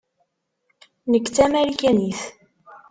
[1.11, 2.21] Nekk d Tamarikanit.